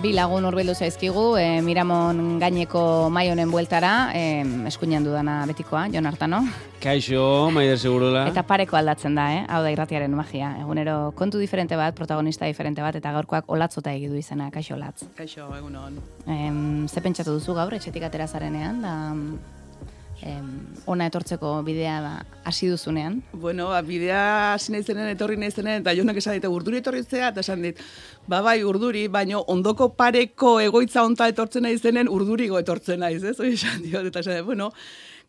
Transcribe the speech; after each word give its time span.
bi 0.00 0.12
lagun 0.16 0.46
urbildu 0.48 0.72
zaizkigu, 0.72 1.36
e, 1.36 1.60
Miramon 1.60 2.38
gaineko 2.40 3.10
mai 3.12 3.26
honen 3.28 3.50
bueltara, 3.52 3.92
e, 4.16 4.40
eskuinan 4.70 5.04
dudana 5.04 5.42
betikoa, 5.50 5.88
Jon 5.92 6.08
Artano. 6.08 6.40
Kaixo, 6.80 7.50
maider 7.52 7.76
segurola. 7.78 8.24
Eta 8.30 8.42
pareko 8.48 8.78
aldatzen 8.78 9.18
da, 9.18 9.26
eh? 9.36 9.44
hau 9.44 9.60
da 9.62 9.72
irratiaren 9.74 10.16
magia. 10.16 10.54
Egunero 10.62 11.12
kontu 11.18 11.38
diferente 11.42 11.76
bat, 11.76 11.94
protagonista 11.94 12.48
diferente 12.48 12.80
bat, 12.80 12.96
eta 12.96 13.12
gaurkoak 13.12 13.52
olatzota 13.52 13.92
egidu 13.92 14.16
izena, 14.16 14.48
kaixo 14.54 14.78
olatz. 14.78 15.04
Kaixo, 15.18 15.50
egunon. 15.58 16.00
E, 16.24 16.40
ze 16.88 17.04
pentsatu 17.04 17.36
duzu 17.36 17.58
gaur, 17.60 17.76
etxetik 17.76 18.08
atera 18.08 18.28
zarenean, 18.28 18.80
da 18.80 18.94
em, 20.22 20.48
ona 20.90 21.06
etortzeko 21.10 21.52
bidea 21.66 22.00
ba, 22.04 22.12
hasi 22.44 22.68
duzunean. 22.70 23.20
Bueno, 23.32 23.68
ba, 23.72 23.80
bidea 23.82 24.54
hasi 24.54 24.72
naizenen, 24.72 25.08
etorri 25.14 25.36
naizenen, 25.40 25.82
eta 25.82 25.94
jonak 25.96 26.20
esan 26.20 26.36
dit, 26.38 26.48
urduri 26.48 26.80
etorri 26.80 27.02
zea, 27.04 27.30
eta 27.30 27.44
esan 27.44 27.62
dit, 27.66 27.80
ba 28.30 28.42
bai, 28.44 28.58
urduri, 28.64 29.06
baino 29.08 29.44
ondoko 29.48 29.90
pareko 29.96 30.58
egoitza 30.60 31.04
onta 31.04 31.28
etortzen 31.30 31.66
naizenen, 31.68 32.08
urdurigo 32.08 32.58
etortzen 32.60 33.00
naiz, 33.04 33.22
ez? 33.24 33.38
Hori 33.40 33.56
esan 33.58 33.82
diot, 33.86 34.10
eta 34.12 34.24
esan 34.24 34.40
dit, 34.40 34.48
bueno, 34.48 34.70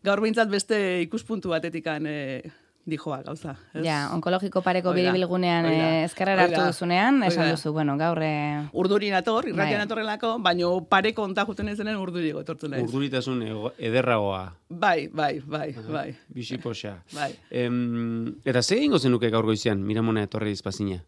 gaur 0.04 0.20
behintzat 0.24 0.50
beste 0.50 0.78
ikuspuntu 1.06 1.54
batetikan 1.54 2.06
eh, 2.10 2.42
dijoa 2.84 3.20
gauza. 3.22 3.54
Ez? 3.74 3.84
Ja, 3.86 4.08
onkologiko 4.14 4.60
pareko 4.62 4.90
Oida, 4.90 4.98
biribilgunean 5.12 5.66
eh, 5.70 6.04
ezkerrera 6.04 6.48
hartu 6.48 6.64
duzunean, 6.66 7.22
esan 7.22 7.44
oida. 7.44 7.54
duzu, 7.54 7.72
bueno, 7.72 7.94
gaur... 8.00 8.18
eh, 8.26 8.64
Urduri 8.72 9.10
nator, 9.14 9.46
irratian 9.46 9.78
Bai. 9.78 9.84
natorrelako, 9.84 10.32
baino 10.42 10.72
pareko 10.90 11.22
onta 11.22 11.44
juten 11.46 11.66
naizenen 11.70 11.96
urdurigo 12.02 12.42
etortzen 12.42 12.74
naiz. 12.74 12.82
Urduritasun 12.88 13.44
ederragoa. 13.78 14.42
Bai, 14.68 15.06
bai, 15.12 15.40
bai, 15.46 15.70
bai. 15.86 16.08
Bisipoxa. 16.34 16.96
Bai. 17.14 17.30
Em, 17.50 18.34
eta 18.44 18.62
ze 18.62 18.76
egingo 18.80 18.98
zenuke 18.98 19.30
gaur 19.30 19.46
goizean, 19.46 19.82
miramona 19.86 20.22
etorri 20.26 20.50
izpazina? 20.50 21.02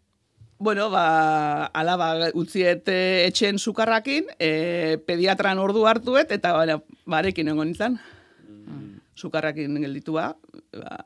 Bueno, 0.59 0.87
ba, 0.89 1.67
alaba 1.75 2.31
utziet 2.39 2.87
e, 2.89 3.27
etxen 3.27 3.59
sukarrakin, 3.59 4.31
e, 4.39 4.99
pediatran 5.05 5.59
ordu 5.59 5.83
hartuet, 5.91 6.31
eta 6.31 6.55
barekin 7.11 7.51
egon 7.51 7.67
nintzen. 7.73 7.99
Sukarrakin 9.19 9.75
gelditua, 9.83 10.31
ba, 10.79 10.97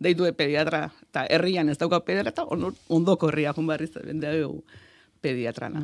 deitu 0.00 0.24
pediatra, 0.36 0.90
eta 1.10 1.26
herrian 1.30 1.68
ez 1.68 1.78
dauka 1.78 2.00
pediatra, 2.04 2.30
eta 2.30 2.44
on- 2.44 2.74
ondoko 2.88 3.28
herria 3.28 3.52
jun 3.54 3.66
barriz, 3.66 3.92
bende 4.04 4.40
dugu 4.40 4.64
pediatrana. 5.20 5.80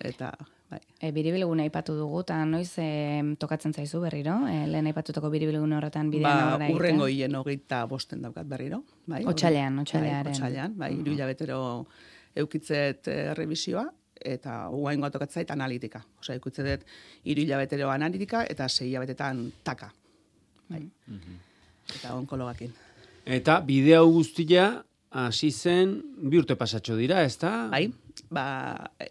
Eta, 0.00 0.32
bai. 0.70 0.78
E, 1.00 1.10
biribilgune 1.12 1.62
aipatu 1.66 1.94
dugu, 1.98 2.20
eta 2.20 2.44
noiz 2.46 2.70
e, 2.78 3.34
tokatzen 3.38 3.74
zaizu 3.74 4.00
berriro, 4.00 4.46
e, 4.48 4.66
lehen 4.66 4.86
aipatutako 4.86 5.28
biribilgune 5.30 5.76
horretan 5.76 6.10
bidean 6.10 6.58
Ba, 6.58 6.68
urrengo 6.72 7.06
hien 7.08 7.34
hogeita 7.34 7.84
bosten 7.86 8.22
daukat 8.22 8.46
berriro. 8.48 8.82
Bai, 9.06 9.24
Otsailean, 9.26 9.76
Bai, 9.76 9.82
otsailearen. 9.82 10.32
otsailean, 10.32 10.76
bai, 10.78 10.92
hiru 10.94 11.12
hilabetero 11.12 11.86
eukitzet 12.36 13.08
eh, 13.08 13.34
revisioa, 13.34 13.86
eta 14.18 14.68
guain 14.70 15.00
tokatzait 15.12 15.50
analitika. 15.50 16.00
Osea, 16.20 16.36
eukitzet 16.36 16.86
hiru 17.24 17.42
hilabetero 17.42 17.90
analitika, 17.90 18.44
eta 18.48 18.68
sei 18.68 18.88
hilabetetan 18.90 19.52
taka. 19.64 19.90
Bai. 20.70 20.88
Eta 21.94 22.14
onkologakin. 22.14 22.72
Eta 23.28 23.58
bide 23.60 23.92
hau 23.98 24.06
guztia 24.08 24.68
hasi 25.12 25.50
zen 25.52 25.98
bi 26.30 26.38
urte 26.40 26.54
pasatxo 26.56 26.94
dira, 26.96 27.20
ezta? 27.28 27.68
Bai, 27.68 27.90
ba, 28.32 28.44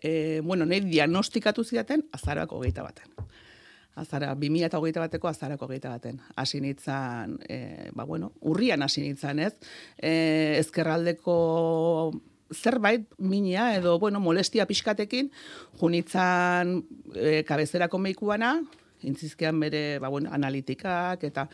e, 0.02 0.42
bueno, 0.42 0.66
nahi 0.66 0.82
diagnostikatu 0.90 1.62
zidaten 1.64 2.02
azarako 2.18 2.58
hogeita 2.58 2.86
baten. 2.86 3.12
Azara, 3.98 4.32
2008 4.34 5.04
bateko 5.04 5.30
azarako 5.30 5.68
hogeita 5.70 5.92
baten. 5.94 6.18
Hasi 6.36 6.62
nintzen, 6.62 7.38
e, 7.46 7.92
ba, 7.94 8.08
bueno, 8.10 8.32
urrian 8.42 8.82
hasi 8.82 9.06
nintzen, 9.06 9.44
ez? 9.46 9.54
E, 9.98 10.58
ezkerraldeko 10.64 11.38
zerbait, 12.58 13.06
minia, 13.22 13.70
edo, 13.78 14.00
bueno, 14.02 14.20
molestia 14.24 14.66
pixkatekin, 14.66 15.30
junitzan 15.78 16.80
e, 17.14 17.44
kabezerako 17.46 18.02
meikuana, 18.02 18.56
intzizkean 19.04 19.60
bere, 19.60 20.00
ba, 20.00 20.10
bueno, 20.10 20.32
analitikak, 20.34 21.24
eta 21.24 21.48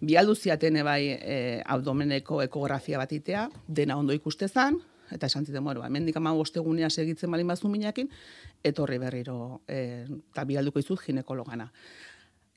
bialdu 0.00 0.34
ziaten 0.34 0.82
bai 0.84 1.02
e, 1.16 1.62
abdomeneko 1.64 2.42
ekografia 2.42 2.98
batitea, 2.98 3.48
dena 3.66 3.96
ondo 3.96 4.12
ikuste 4.12 4.48
zan, 4.48 4.78
eta 5.10 5.26
esan 5.26 5.46
ziten, 5.46 5.64
bueno, 5.64 5.84
hemendik 5.84 6.16
ama 6.16 6.32
bostegunea 6.36 6.90
segitzen 6.90 7.30
balin 7.30 7.48
bazu 7.48 7.68
minakin, 7.68 8.10
etorri 8.64 8.98
berriro, 8.98 9.62
e, 9.66 10.06
eta 10.32 10.44
bialduko 10.44 10.82
izut 10.82 11.02
ginekologana. 11.06 11.70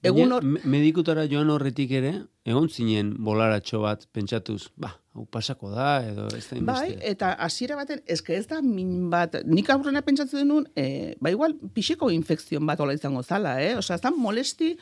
Egun 0.04 0.32
hor, 0.36 0.44
me- 0.44 0.60
medikutara 0.66 1.24
joan 1.32 1.50
horretik 1.50 1.92
ere, 1.96 2.12
egon 2.46 2.68
zinen 2.70 3.14
bolaratxo 3.24 3.80
bat 3.82 4.04
pentsatuz, 4.12 4.68
ba, 4.76 4.90
hau 5.16 5.24
pasako 5.32 5.70
da, 5.72 6.04
edo 6.06 6.26
ez 6.36 6.44
da 6.50 6.58
Bai, 6.60 6.90
inbeste. 6.90 7.10
eta 7.12 7.32
hasiera 7.46 7.76
baten, 7.80 8.02
eske 8.06 8.36
ez 8.36 8.46
da 8.48 8.62
min 8.62 9.10
bat, 9.10 9.38
nik 9.46 9.70
aurrena 9.70 10.02
pentsatzen 10.04 10.44
denun, 10.44 10.68
e, 10.76 11.16
ba 11.22 11.32
igual 11.32 11.56
pixeko 11.74 12.10
infekzion 12.12 12.66
bat 12.68 12.80
ola 12.84 12.94
izango 12.94 13.24
zala, 13.24 13.56
eh? 13.64 13.76
Osea, 13.80 13.98
zan 13.98 14.18
molesti, 14.20 14.74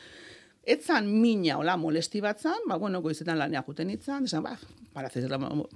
etzan 0.64 1.06
mina, 1.20 1.56
hola, 1.58 1.76
molesti 1.76 2.20
bat 2.20 2.40
zan, 2.42 2.58
ba, 2.68 2.76
bueno, 2.78 3.00
goizetan 3.02 3.38
lanea 3.38 3.62
juten 3.66 3.90
itzan, 3.90 4.24
esan, 4.24 4.42
ba, 4.42 4.56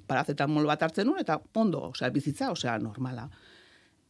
paracetamol 0.06 0.66
bat 0.66 0.82
hartzen 0.82 1.06
nun, 1.06 1.18
eta 1.22 1.38
ondo, 1.54 1.90
osea, 1.92 2.10
bizitza, 2.10 2.50
osea, 2.50 2.78
normala. 2.78 3.28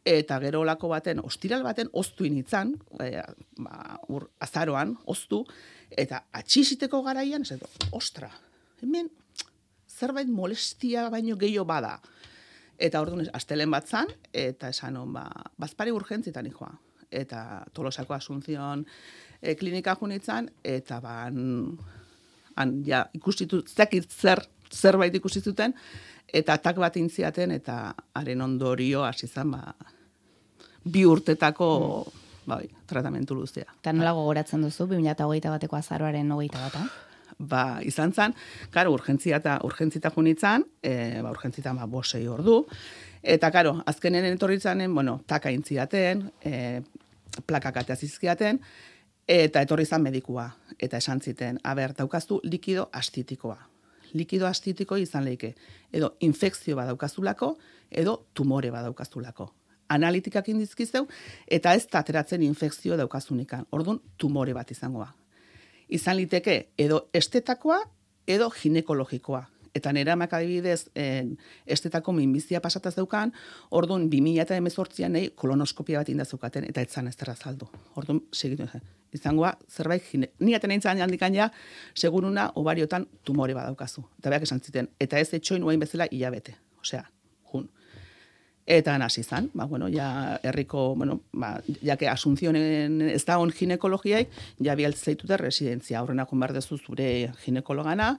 Eta 0.07 0.39
gero 0.39 0.61
olako 0.63 0.89
baten, 0.93 1.19
ostiral 1.27 1.65
baten, 1.67 1.89
oztu 1.99 2.29
initzan, 2.29 2.77
e, 3.03 3.23
ba, 3.59 3.97
ur, 4.15 4.29
azaroan, 4.39 4.93
oztu, 5.11 5.41
eta 5.91 6.21
atxisiteko 6.39 7.01
garaian, 7.03 7.43
ez 7.43 7.57
edo, 7.57 7.67
ostra, 7.99 8.31
hemen, 8.85 9.11
zerbait 9.91 10.29
molestia 10.31 11.09
baino 11.11 11.35
gehiago 11.41 11.67
bada. 11.67 11.97
Eta 12.79 13.01
orduan, 13.03 13.27
astelen 13.35 13.73
bat 13.73 13.89
zan, 13.89 14.13
eta 14.33 14.71
esan 14.71 14.99
hon, 15.01 15.11
ba, 15.17 15.25
bazpari 15.59 15.95
urgentzitan 15.97 16.53
joa. 16.53 16.71
Eta 17.11 17.65
tolosako 17.75 18.15
asunzion 18.15 18.85
e, 19.41 19.57
klinika 19.57 19.97
junitzan, 19.99 20.51
eta 20.63 21.01
ba, 21.01 21.17
han, 21.27 22.77
ja, 22.87 23.07
ikustitu, 23.17 23.63
zakit 23.67 24.07
zer, 24.13 24.45
zerbait 24.71 25.15
ikusi 25.19 25.43
zuten, 25.43 25.75
eta 26.31 26.61
atak 26.61 26.79
bat 26.83 26.97
intziaten, 27.01 27.55
eta 27.59 27.95
haren 28.15 28.43
ondorio 28.45 29.03
hasi 29.07 29.27
zan, 29.27 29.55
ba, 29.57 29.75
bi 30.87 31.03
urtetako, 31.07 31.69
bai, 32.47 32.65
tratamentu 32.87 33.35
luzea. 33.35 33.67
Eta 33.81 33.93
nola 33.93 34.15
gogoratzen 34.17 34.63
duzu, 34.63 34.87
2008 34.95 35.51
bateko 35.51 35.77
azaroaren 35.81 36.33
hogeita 36.33 36.63
bata? 36.63 36.87
ba, 37.39 37.81
izan 37.85 38.13
zan, 38.13 38.35
karo, 38.73 38.93
urgentzia 38.97 39.41
eta 39.41 39.59
urgentzita 39.67 40.11
junitzan, 40.15 40.65
e, 40.83 41.21
ba, 41.23 41.31
urgentzita 41.31 41.75
ba, 41.77 41.87
bosei 41.91 42.27
ordu, 42.29 42.63
eta 43.23 43.51
karo, 43.53 43.77
azkenen 43.87 44.25
etorri 44.33 44.61
zanen, 44.61 44.95
bueno, 44.95 45.21
taka 45.27 45.51
intziaten, 45.53 46.31
e, 46.41 46.83
plakak 47.47 47.83
atea 47.83 47.97
zizkiaten, 47.97 48.61
eta 49.29 49.63
etorri 49.67 49.85
zan 49.85 50.03
medikua, 50.07 50.49
eta 50.79 51.01
esan 51.03 51.21
ziten, 51.21 51.61
aber, 51.65 51.93
daukaztu 51.97 52.41
likido 52.45 52.89
astitikoa. 52.93 53.59
Likido 54.15 54.47
astitiko 54.47 54.97
izan 54.97 55.27
leike, 55.27 55.55
edo 55.93 56.15
infekzio 56.25 56.77
badaukazulako, 56.79 57.57
edo 57.91 58.21
tumore 58.35 58.71
badaukazulako. 58.71 59.51
Analitikak 59.89 60.49
indizkizeu, 60.49 61.07
eta 61.47 61.75
ez 61.75 61.87
da 61.93 62.01
ateratzen 62.01 62.43
infekzio 62.43 62.97
daukazunikan. 62.97 63.67
Orduan, 63.71 64.01
tumore 64.17 64.55
bat 64.55 64.71
izangoa 64.71 65.13
izan 65.89 66.17
liteke 66.17 66.57
edo 66.79 67.07
estetakoa 67.15 67.79
edo 68.27 68.51
ginekologikoa. 68.51 69.45
Eta 69.77 69.93
nera 69.93 70.15
amak 70.17 70.33
adibidez, 70.33 70.87
en, 70.97 71.35
estetako 71.69 72.15
minbizia 72.17 72.63
pasataz 72.65 72.95
daukan, 72.97 73.33
orduan 73.77 74.07
2018an 74.09 75.13
nahi 75.13 75.29
kolonoskopia 75.37 76.01
bat 76.01 76.09
indazeukaten, 76.09 76.65
eta 76.71 76.81
etzan 76.81 77.09
ez 77.09 77.17
zaldu. 77.35 77.69
Orduan, 77.95 78.23
segitu 78.33 78.67
zen. 78.67 78.81
Izangoa, 79.13 79.53
zerbait, 79.69 80.03
gine... 80.11 80.31
ni 80.41 80.55
aten 80.55 80.71
eintzan 80.71 81.01
handikan 81.01 81.35
ja, 81.35 81.51
seguruna 81.95 82.53
obariotan 82.55 83.07
tumore 83.23 83.55
badaukazu. 83.55 84.03
Eta 84.19 84.31
beak 84.31 84.43
esan 84.43 84.61
ziten, 84.61 84.89
eta 84.99 85.19
ez 85.19 85.35
etxoin 85.35 85.63
uain 85.63 85.81
bezala 85.81 86.09
hilabete. 86.11 86.57
Osea. 86.81 87.05
Eta 88.67 88.97
hasi 88.99 89.21
izan, 89.21 89.51
ba, 89.55 89.65
bueno, 89.65 89.87
ja 89.89 90.41
herriko, 90.43 90.97
bueno, 90.97 91.21
ba, 91.33 91.61
jake 91.87 92.09
asunzionen 92.11 93.01
ez 93.13 93.23
da 93.25 93.39
on 93.39 93.53
ginekologiaik, 93.55 94.33
ja 94.59 94.75
bialtzaitute 94.75 95.39
residentzia 95.39 96.01
aurrena 96.01 96.27
joan 96.27 96.43
behar 96.43 96.53
dezu 96.57 96.79
zure 96.79 97.31
ginekologana, 97.45 98.17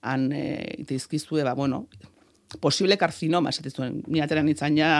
han 0.00 0.32
e, 0.32 0.84
dizkizue, 0.88 1.44
ba, 1.44 1.52
bueno, 1.52 1.88
posible 2.60 2.96
karzinoma, 2.96 3.52
esaten 3.52 3.76
zuen, 3.76 4.02
ni 4.08 4.24
atera 4.24 4.42
nintzen 4.42 4.80
ja 4.80 4.94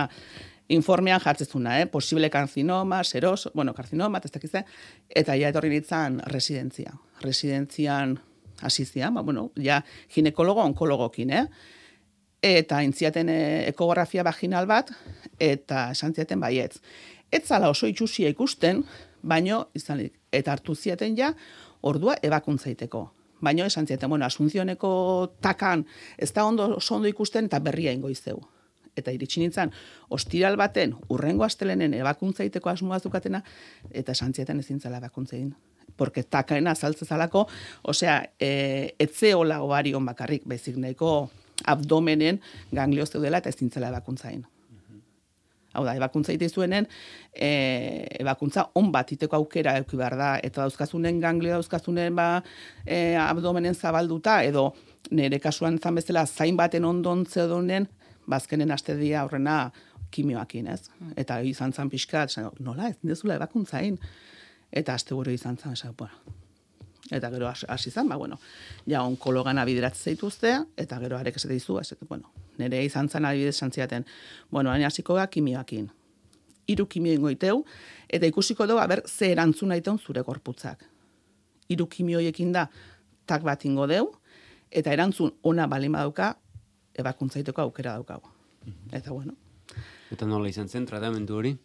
informean 0.69 1.21
jartzezuna, 1.25 1.81
eh? 1.81 1.87
posible 1.87 2.29
karzinoma, 2.31 3.03
seros, 3.05 3.49
bueno, 3.55 3.73
karzinoma, 3.73 4.21
ez 4.23 4.33
dakize, 4.33 4.67
eta 5.09 5.41
ja 5.41 5.49
etorri 5.49 5.73
nintzen 5.73 6.21
residentzia. 6.29 6.93
Residentzian 7.25 8.19
hasi 8.61 8.85
zian, 8.85 9.15
ba, 9.15 9.25
bueno, 9.25 9.51
ja 9.57 9.81
ginekologo, 10.13 10.61
onkologokin, 10.69 11.33
eh? 11.33 11.47
Eta 12.43 12.81
intziaten 12.83 13.29
ekografia 13.69 14.25
vaginal 14.25 14.67
bat, 14.67 14.91
eta 15.41 15.91
esan 15.95 16.15
ziaten 16.15 16.41
baietz. 16.41 16.81
Ez 17.33 17.47
zala 17.47 17.71
oso 17.71 17.87
itxusia 17.87 18.29
ikusten, 18.29 18.83
baino, 19.23 19.69
izan, 19.75 20.03
eta 20.33 20.53
hartu 20.53 20.75
ziaten 20.75 21.17
ja, 21.17 21.33
ordua 21.83 22.17
ebakuntzaiteko. 22.23 23.05
Baino 23.43 23.65
esan 23.67 23.87
ziaten, 23.87 24.11
bueno, 24.11 24.27
asunzioneko 24.27 25.37
takan 25.41 25.87
ez 26.19 26.33
da 26.33 26.45
ondo, 26.45 26.77
oso 26.77 26.97
ondo 26.97 27.09
ikusten 27.09 27.47
eta 27.47 27.59
berria 27.61 27.93
ingo 27.93 28.11
izeu. 28.11 28.41
eta 28.97 29.09
iritsi 29.11 29.41
nintzen, 29.41 29.71
ostiral 30.13 30.59
baten, 30.61 30.91
urrengo 31.09 31.47
astelenen 31.47 31.95
ebakuntzaiteko 31.97 32.69
asmoa 32.69 32.99
zukatena, 33.01 33.43
eta 33.91 34.13
santzieten 34.15 34.61
ezin 34.61 34.81
zela 34.81 34.99
ebakuntzein. 34.99 35.55
Porque 35.97 36.23
takaena 36.23 36.73
azaltze 36.73 37.07
zalako, 37.07 37.47
osea, 37.89 38.19
e, 38.41 38.95
etzeola 39.01 39.63
ovarion 39.65 40.05
bakarrik, 40.05 40.45
bezik 40.45 40.77
nahiko 40.77 41.31
abdomenen 41.67 42.41
ganglio 42.73 43.07
zeudela 43.07 43.39
eta 43.43 43.53
ezin 43.53 43.71
zela 43.71 43.89
ebakuntzain. 43.93 44.45
Hau 45.73 45.85
da, 45.87 45.95
ebakuntza 45.97 46.35
ite 46.35 46.51
zuenen, 46.53 46.87
e, 47.33 47.49
ebakuntza 48.21 48.67
on 48.77 48.91
bat 48.93 49.09
iteko 49.15 49.39
aukera 49.39 49.73
eduki 49.81 49.97
behar 49.97 50.19
da, 50.21 50.33
eta 50.45 50.67
dauzkazunen 50.67 51.21
ganglio 51.23 51.55
dauzkazunen 51.57 52.17
ba, 52.17 52.27
e, 52.85 53.15
abdomenen 53.17 53.75
zabalduta, 53.75 54.43
edo 54.45 54.75
nire 55.17 55.41
kasuan 55.41 55.79
zan 55.81 55.97
bezala 55.97 56.27
zain 56.27 56.61
baten 56.61 56.85
ondon 56.85 57.25
zeudonen, 57.25 57.89
bazkenen 58.29 58.69
ba, 58.69 58.77
aste 58.77 58.99
dia 59.01 59.25
horrena 59.25 59.57
kimioakin, 60.13 60.69
ez? 60.69 60.91
Eta 61.17 61.41
izan 61.49 61.73
zan 61.73 61.89
pixka, 61.91 62.27
nola, 62.61 62.93
ez 62.93 62.99
dezula 63.01 63.41
ebakuntzain. 63.41 63.97
Eta 64.73 64.95
aste 64.95 65.17
izan 65.33 65.57
zan, 65.57 65.73
esan, 65.73 65.95
bueno, 65.97 66.37
eta 67.11 67.31
gero 67.31 67.49
hasi 67.49 67.89
izan, 67.89 68.09
ba, 68.09 68.17
bueno, 68.17 68.39
ja 68.87 69.03
onkologan 69.03 69.59
abideratzen 69.59 70.13
zaituzte, 70.13 70.53
eta 70.77 70.99
gero 71.03 71.19
arek 71.19 71.37
esate 71.37 71.55
dizu, 71.55 71.79
esate, 71.81 72.07
bueno, 72.09 72.31
nire 72.59 72.85
izan 72.85 73.09
zan 73.09 73.25
adibidez 73.25 73.57
santziaten, 73.57 74.07
bueno, 74.51 74.71
hain 74.71 74.85
hasiko 74.85 75.15
ga 75.15 75.27
kimioakin. 75.27 75.91
Hiru 76.67 76.87
kimio 76.87 77.13
ingoiteu, 77.13 77.65
eta 78.09 78.27
ikusiko 78.27 78.67
dugu, 78.67 78.79
aber, 78.81 79.03
ze 79.07 79.33
erantzun 79.33 79.69
nahi 79.69 79.83
zure 79.99 80.23
gorputzak. 80.23 80.85
Hiru 81.69 81.87
kimioiekin 81.87 82.53
da, 82.53 82.69
tak 83.27 83.43
bat 83.43 83.65
ingo 83.65 83.87
deu, 83.87 84.13
eta 84.71 84.93
erantzun 84.93 85.35
ona 85.43 85.67
balima 85.67 85.99
dauka, 85.99 86.37
ebakuntzaiteko 86.95 87.63
aukera 87.63 87.93
daukago. 87.93 88.31
Mhm. 88.65 88.95
Eta 88.95 89.11
bueno. 89.11 89.35
Eta 90.11 90.27
nola 90.27 90.49
izan 90.49 90.69
zen, 90.69 90.87
tratamendu 90.87 91.37
hori? 91.37 91.57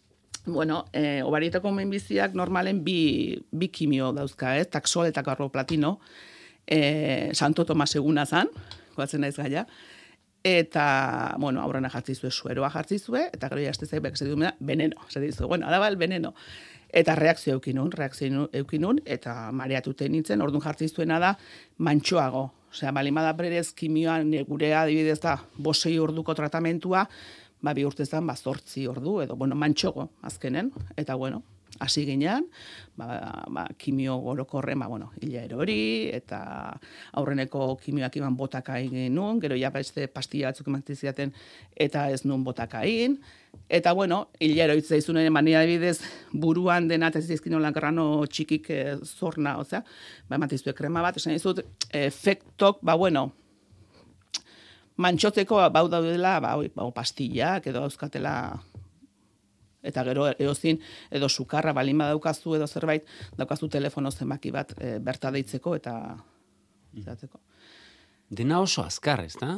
Bueno, 0.47 0.85
e, 0.93 1.21
obarietako 1.27 1.73
menbiziak 1.75 2.31
normalen 2.33 2.79
bi, 2.85 3.35
bi 3.51 3.67
kimio 3.67 4.13
dauzka, 4.15 4.53
ez? 4.55 4.69
Taxol 4.71 5.09
eta 5.09 5.19
karro 5.23 5.49
platino. 5.51 5.97
E, 6.63 7.31
Santo 7.35 7.65
Tomas 7.67 7.91
eguna 7.99 8.23
zan, 8.25 8.47
goatzen 8.95 9.25
naiz 9.25 9.35
gaia. 9.35 9.65
Eta, 10.47 11.35
bueno, 11.43 11.59
aurrena 11.59 11.89
jartzi 11.91 12.15
zue, 12.15 12.31
sueroa 12.31 12.69
jartzi 12.71 12.95
zue, 12.99 13.25
eta 13.33 13.49
gero 13.51 13.65
jazte 13.65 13.89
zaibek 13.91 14.15
ez 14.15 14.27
dut 14.29 14.45
veneno. 14.59 15.03
Zer 15.11 15.25
dizu, 15.25 15.49
bueno, 15.51 15.67
araba 15.67 15.89
el 15.91 15.97
veneno. 15.99 16.33
Eta 16.87 17.15
reakzio 17.19 17.57
eukinun, 17.57 17.91
reakzio 17.91 18.47
eukinun, 18.53 19.01
eta 19.03 19.51
mareatute 19.51 20.07
nintzen, 20.07 20.41
orduan 20.41 20.63
jartzi 20.63 20.87
zuena 20.87 21.19
da, 21.19 21.33
mantxoago. 21.77 22.53
Osea, 22.71 22.93
balimada 22.95 23.33
berez 23.33 23.73
kimioan 23.75 24.31
gurea 24.47 24.85
adibidez 24.85 25.19
da, 25.19 25.41
bosei 25.57 25.97
orduko 25.99 26.35
tratamentua, 26.35 27.09
ba, 27.61 27.73
bi 27.73 27.85
urte 27.85 28.05
zan, 28.05 28.27
ba, 28.27 28.35
zortzi 28.35 28.87
ordu, 28.87 29.21
edo, 29.25 29.35
bueno, 29.35 29.55
mantxogo, 29.55 30.09
azkenen, 30.27 30.71
eta, 30.95 31.15
bueno, 31.15 31.43
hasi 31.79 32.05
ginean, 32.05 32.45
ba, 32.95 33.43
ba, 33.49 33.67
kimio 33.77 34.17
gorokorre, 34.17 34.75
ba, 34.75 34.87
bueno, 34.87 35.11
hila 35.21 35.43
erori, 35.45 36.09
eta 36.13 36.39
aurreneko 37.19 37.75
kimioak 37.83 38.15
iban 38.17 38.37
botaka 38.37 38.79
egin 38.79 39.19
gero 39.41 39.55
ja 39.55 39.69
beste 39.69 40.07
pastilla 40.07 40.47
batzuk 40.47 40.67
emantiziaten, 40.67 41.33
eta 41.75 42.09
ez 42.09 42.23
nun 42.25 42.43
botaka 42.43 42.83
egin, 42.83 43.19
eta, 43.69 43.93
bueno, 43.93 44.27
hila 44.39 44.63
eroitza 44.63 44.97
izunen 44.97 45.31
mania 45.33 45.61
bidez, 45.65 45.99
buruan 46.33 46.87
dena, 46.87 47.07
eta 47.09 47.21
zizkin 47.21 47.57
grano 47.73 48.25
txikik 48.25 48.69
e, 48.69 48.97
zorna, 49.03 49.57
ozea, 49.57 49.83
ba, 50.29 50.35
ematizue 50.35 50.73
krema 50.73 51.01
bat, 51.01 51.17
esan 51.17 51.33
izut, 51.33 51.61
efektok, 51.91 52.79
ba, 52.81 52.95
bueno, 52.95 53.31
mantxotzeko 54.97 55.61
bau 55.73 55.87
daudela, 55.91 56.39
ba, 56.43 56.55
ba, 56.75 56.89
pastillak 56.95 57.67
edo 57.71 57.83
euskatela 57.87 58.33
eta 59.87 60.03
gero 60.03 60.27
eozin 60.39 60.79
edo 61.13 61.29
sukarra 61.29 61.73
balin 61.73 62.01
badaukazu 62.01 62.57
edo 62.57 62.67
zerbait 62.67 63.05
daukazu 63.37 63.69
telefono 63.69 64.11
zenbaki 64.11 64.51
bat 64.51 64.73
e, 64.79 64.97
berta 64.99 65.31
deitzeko 65.31 65.75
eta 65.77 65.93
zatzeko. 66.97 67.39
Dena 68.29 68.59
oso 68.59 68.83
azkar, 68.83 69.23
ez 69.23 69.37
da? 69.39 69.53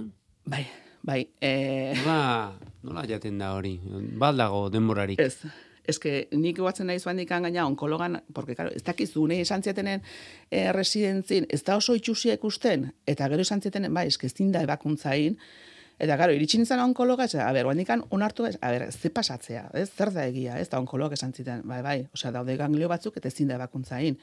Bai, 0.45 0.65
bai. 1.01 1.23
E... 1.41 1.53
Nola, 2.03 2.53
nola 2.83 3.05
jaten 3.09 3.39
da 3.41 3.53
hori? 3.55 3.77
Baldago 4.19 4.67
denborarik? 4.73 5.21
Ez, 5.23 5.39
eske 5.87 6.27
nik 6.31 6.59
guatzen 6.59 6.87
nahi 6.87 6.99
zuan 6.99 7.17
dikan 7.17 7.43
gaina 7.43 7.65
onkologan, 7.67 8.21
porque 8.33 8.55
claro, 8.55 8.71
ez 8.75 8.83
dakizu, 8.83 9.25
nahi 9.27 9.41
esan 9.45 9.63
ziatenen 9.63 10.01
eh, 10.51 10.71
residentzin, 10.75 11.47
ez 11.49 11.63
da 11.63 11.77
oso 11.77 11.95
itxusia 11.95 12.35
ikusten, 12.37 12.89
eta 13.07 13.29
gero 13.29 13.41
esan 13.41 13.61
ziatenen, 13.61 13.93
bai, 13.93 14.07
eske 14.07 14.27
ezin 14.27 14.51
da 14.51 14.63
ebakuntzain, 14.65 15.37
eta 15.99 16.17
gero, 16.19 16.35
iritsi 16.35 16.59
nintzen 16.59 16.81
onkologa, 16.83 17.25
ez, 17.27 17.35
a 17.35 17.49
ber, 17.55 17.67
guandikan 17.67 18.03
onartu 18.15 18.47
a 18.49 18.71
ber, 18.71 18.87
ze 18.91 19.09
pasatzea, 19.09 19.69
ez, 19.73 19.89
zer 19.89 20.13
da 20.15 20.25
egia, 20.29 20.59
ez 20.59 20.69
da 20.69 20.79
onkolog 20.79 21.13
esan 21.13 21.33
ziten, 21.33 21.65
bai, 21.67 21.81
bai, 21.85 21.97
osea, 22.13 22.31
daude 22.35 22.55
ganglio 22.57 22.89
batzuk, 22.91 23.17
eta 23.17 23.27
ezin 23.27 23.51
da 23.51 23.59
ebakuntzain. 23.59 24.17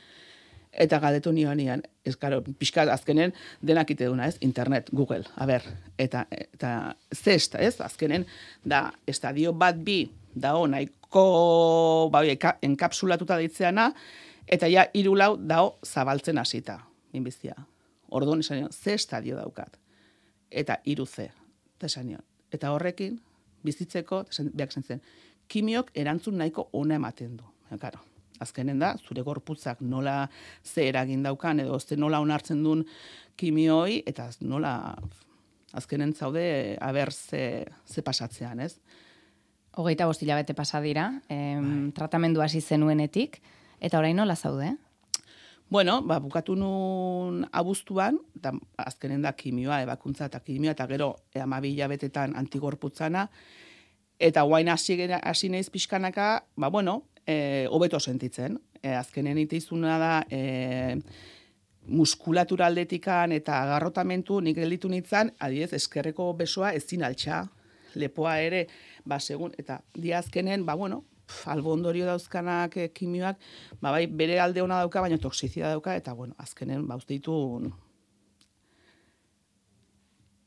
Eta 0.77 0.99
galdetu 1.01 1.31
nioan 1.33 1.57
nian, 1.57 1.83
ez, 2.05 2.17
karo, 2.21 2.43
pixka 2.59 2.85
azkenen 2.93 3.33
denak 3.65 3.91
ite 3.95 4.09
duna, 4.11 4.27
ez, 4.29 4.37
internet, 4.45 4.91
Google, 4.93 5.25
a 5.37 5.47
ber, 5.49 5.65
eta, 5.99 6.27
eta 6.33 6.71
zesta, 7.15 7.61
ez, 7.65 7.79
azkenen, 7.81 8.27
da, 8.65 8.91
estadio 9.09 9.55
bat 9.57 9.79
bi, 9.81 10.03
da 10.37 10.53
nahiko 11.11 12.09
bai, 12.13 12.37
enkapsulatuta 12.63 13.39
ditzeana, 13.39 13.91
eta 14.49 14.69
ja 14.71 14.87
hiru 14.95 15.15
lau 15.17 15.37
dao 15.37 15.79
zabaltzen 15.85 16.39
hasita, 16.39 16.81
minbizia. 17.13 17.55
Orduan 18.11 18.41
esan 18.41 18.69
ze 18.73 18.95
estadio 18.95 19.37
daukat. 19.37 19.79
Eta 20.51 20.79
hiru 20.85 21.07
ze, 21.07 21.31
esan 21.83 22.17
Eta 22.53 22.71
horrekin, 22.73 23.21
bizitzeko, 23.65 24.25
behak 24.55 24.73
zen, 24.73 25.01
kimiok 25.49 25.91
erantzun 25.95 26.39
nahiko 26.39 26.69
ona 26.73 26.95
ematen 26.95 27.37
du. 27.37 27.45
Karo, 27.81 27.99
azkenen 28.41 28.79
da, 28.79 28.95
zure 28.97 29.23
gorputzak 29.23 29.81
nola 29.81 30.29
ze 30.65 30.89
eragin 30.89 31.23
daukan, 31.23 31.61
edo 31.61 31.79
ze 31.81 31.97
nola 31.97 32.21
onartzen 32.21 32.63
duen 32.63 32.85
kimioi, 33.37 34.03
eta 34.07 34.31
nola 34.41 34.95
azkenen 35.73 36.15
zaude, 36.15 36.77
aber 36.81 37.13
ze, 37.13 37.67
ze 37.85 38.03
pasatzean, 38.03 38.61
ez? 38.61 38.79
Hogeita 39.77 40.07
bostila 40.09 40.39
bete 40.39 40.55
pasa 40.57 40.81
dira, 40.81 41.21
em, 41.29 41.93
tratamendu 41.93 42.41
hasi 42.41 42.63
zenuenetik, 42.63 43.43
eta 43.79 43.99
orain 43.99 44.17
nola 44.17 44.35
zaude? 44.37 44.71
Bueno, 45.69 46.01
ba, 46.01 46.17
bukatu 46.19 46.55
nun 46.57 47.43
abuztuan, 47.53 48.17
eta 48.39 48.55
azkenen 48.81 49.27
da 49.27 49.35
kimioa, 49.37 49.83
ebakuntza 49.85 50.31
eta 50.31 50.41
kimioa, 50.41 50.73
eta 50.73 50.87
gero 50.89 51.11
e, 51.35 51.43
amabila 51.45 51.91
betetan 51.93 52.33
antigorputzana, 52.41 53.27
eta 54.19 54.47
guain 54.49 54.71
hasi, 54.73 54.97
hasi 55.19 55.51
naiz 55.53 55.69
pixkanaka, 55.69 56.47
ba, 56.57 56.71
bueno, 56.71 57.03
e, 57.27 57.67
hobeto 57.69 58.01
sentitzen. 58.01 58.57
E, 58.81 58.95
azkenen 58.95 59.43
itizuna 59.45 59.99
da, 59.99 60.15
e, 60.31 60.97
muskulatura 61.87 62.71
aldetikan 62.71 63.35
eta 63.37 63.61
agarrotamentu 63.67 64.41
nik 64.41 64.57
gelditu 64.57 64.89
nintzen, 64.89 65.35
adiez, 65.39 65.75
eskerreko 65.77 66.33
besoa 66.39 66.73
ezin 66.79 67.05
altxa, 67.05 67.45
lepoa 67.95 68.39
ere, 68.41 68.67
ba, 69.05 69.21
segun, 69.21 69.55
eta 69.59 69.81
diazkenen, 69.95 70.67
ba, 70.67 70.75
bueno, 70.75 71.05
albo 71.47 71.73
ondorio 71.75 72.07
dauzkanak 72.07 72.77
e, 72.77 72.91
kimioak, 72.95 73.41
ba, 73.81 73.91
bai, 73.91 74.07
bere 74.07 74.39
alde 74.41 74.63
ona 74.63 74.83
dauka, 74.85 75.01
baina 75.01 75.19
toksizia 75.19 75.69
dauka, 75.75 75.97
eta, 75.97 76.15
bueno, 76.15 76.35
azkenen, 76.39 76.87
ba, 76.89 76.97
uste 76.97 77.15
ditu, 77.15 77.37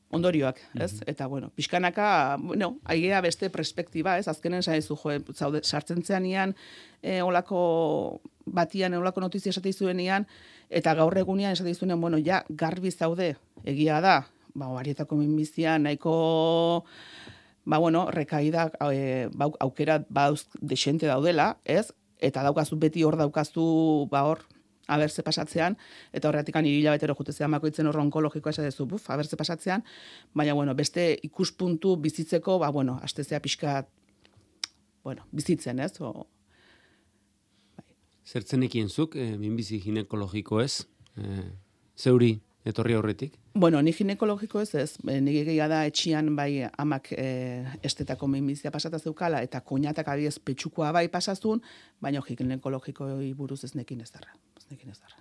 ondorioak, 0.10 0.60
ez? 0.75 0.93
Mm 0.93 1.03
Eta, 1.10 1.27
bueno, 1.27 1.51
pixkanaka, 1.55 2.38
bueno, 2.41 2.77
aigea 2.84 3.22
beste 3.22 3.50
perspektiba, 3.50 4.17
ez? 4.17 4.27
Azkenen, 4.27 4.63
sa 4.63 4.74
jo, 4.81 4.98
zaude, 5.34 5.62
sartzen 5.63 6.03
zean 6.03 6.25
ian, 6.25 6.55
e, 7.01 7.22
olako 7.22 8.22
batian, 8.46 8.93
olako 8.93 9.22
notizia 9.22 9.50
esate 9.50 9.69
izuenian, 9.69 10.27
eta 10.69 10.93
gaur 10.96 11.17
egunean 11.17 11.53
esate 11.53 11.69
izuenen, 11.69 12.01
bueno, 12.01 12.17
ja, 12.17 12.43
garbi 12.50 12.91
zaude, 12.91 13.36
egia 13.63 14.01
da, 14.01 14.25
ba, 14.59 14.67
barietako 14.75 15.17
minbizia, 15.19 15.77
nahiko 15.79 16.85
ba, 17.65 17.77
bueno, 17.77 18.09
rekaida 18.11 18.71
e, 18.91 19.29
ba, 19.33 19.49
aukera 19.59 20.03
bauz 20.09 20.47
desente 20.59 21.07
daudela, 21.07 21.57
ez? 21.65 21.91
Eta 22.19 22.43
daukazu 22.43 22.75
beti 22.79 23.03
hor 23.07 23.15
daukazu, 23.19 24.07
ba, 24.11 24.25
hor, 24.27 24.43
abertze 24.89 25.23
pasatzean, 25.23 25.77
eta 26.15 26.31
horretik 26.31 26.57
an 26.57 26.65
irila 26.65 26.95
betero 26.95 27.15
jutezean 27.15 27.53
bakoitzen 27.53 27.87
hor 27.87 27.99
onkologikoa 28.01 28.55
esan 28.55 28.65
dezu, 28.67 28.87
buf, 28.89 29.05
abertze 29.13 29.37
pasatzean, 29.37 29.85
baina, 30.33 30.55
bueno, 30.57 30.73
beste 30.75 31.11
ikuspuntu 31.29 31.95
bizitzeko, 32.01 32.57
ba, 32.59 32.71
bueno, 32.73 32.97
astezea 33.05 33.39
pixka, 33.45 33.83
bueno, 35.05 35.27
bizitzen, 35.31 35.79
ez? 35.85 35.93
O, 36.01 36.25
bai. 37.77 37.93
Zertzen 38.25 38.65
zuk, 38.89 39.15
e, 39.15 39.37
minbizi 39.37 39.79
ginekologiko 39.79 40.61
ez? 40.61 40.87
E, 41.15 41.51
zeuri, 41.95 42.39
etorri 42.69 42.93
aurretik? 42.93 43.35
Bueno, 43.53 43.81
ni 43.81 43.93
ginekologiko 43.93 44.61
ez 44.61 44.75
ez, 44.75 44.97
eh, 45.07 45.19
ni 45.21 45.33
gehiaga 45.33 45.67
da 45.67 45.85
etxian 45.85 46.35
bai 46.35 46.63
amak 46.77 47.11
e, 47.11 47.65
estetako 47.83 48.27
minbizia 48.27 48.71
pasata 48.71 48.99
zeukala 48.99 49.41
eta 49.43 49.61
koñatak 49.61 50.07
adiez 50.07 50.39
petxukoa 50.39 50.91
bai 50.91 51.07
pasazun, 51.07 51.61
baina 51.99 52.21
ginekologiko 52.21 53.07
buruz 53.35 53.63
ez 53.63 53.75
nekin 53.75 54.01
ez 54.01 54.11
darra. 54.11 54.33
Ez 54.57 54.65
nekin 54.71 54.89
ez 54.89 54.99
darra. 54.99 55.17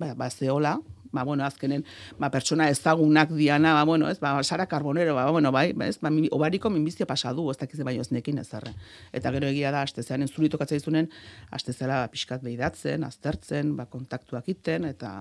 Ba, 0.00 0.14
ba 0.14 0.30
zeola, 0.30 0.78
ba, 1.12 1.24
bueno, 1.24 1.44
azkenen, 1.44 1.84
ba, 2.18 2.30
pertsona 2.30 2.70
ezagunak 2.70 3.28
diana, 3.36 3.74
ba, 3.74 3.84
bueno, 3.84 4.08
ez, 4.08 4.18
ba, 4.18 4.42
Sara 4.42 4.66
Carbonero, 4.66 5.14
ba, 5.14 5.30
bueno, 5.30 5.52
bai, 5.52 5.74
ez, 5.84 5.98
ba, 6.00 6.10
mi- 6.10 6.30
obariko 6.32 6.70
minbizia 6.70 7.06
pasadu, 7.06 7.50
ez 7.50 7.58
dakiz 7.58 7.82
bai 7.84 7.98
ez 7.98 8.10
nekin 8.10 8.38
ezarren. 8.38 8.74
Eta 9.12 9.30
gero 9.34 9.46
egia 9.46 9.70
da, 9.70 9.82
aste 9.82 10.02
zean, 10.02 10.26
zuri 10.28 10.48
tokatzen 10.48 10.78
dizunen, 10.78 11.10
aste 11.50 11.72
zela 11.72 12.06
pixkat 12.08 12.42
behidatzen, 12.42 13.04
aztertzen, 13.04 13.76
ba, 13.76 13.86
kontaktuak 13.86 14.48
iten, 14.48 14.84
eta 14.88 15.12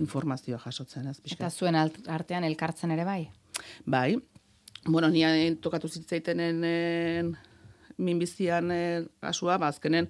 informazioa 0.00 0.58
jasotzen, 0.62 1.08
ez, 1.08 1.18
Eta 1.18 1.28
pixkat. 1.28 1.52
zuen 1.52 1.76
artean 1.76 2.44
elkartzen 2.44 2.90
ere 2.94 3.04
bai. 3.04 3.30
Bai, 3.84 4.16
bueno, 4.86 5.08
nia 5.10 5.30
tokatu 5.60 5.88
zitzaitenen 5.88 6.64
en, 6.64 7.36
minbizian 7.98 8.70
eh, 8.72 9.04
kasua, 9.20 9.58
ba, 9.58 9.70
azkenen, 9.72 10.08